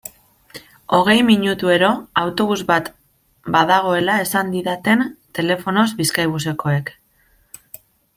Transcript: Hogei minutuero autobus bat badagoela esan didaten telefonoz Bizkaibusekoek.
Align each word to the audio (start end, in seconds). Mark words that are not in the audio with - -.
Hogei 0.97 1.17
minutuero 1.25 1.89
autobus 2.21 2.57
bat 2.71 2.89
badagoela 3.57 4.15
esan 4.23 4.49
didaten 4.55 5.05
telefonoz 5.41 5.85
Bizkaibusekoek. 6.01 6.91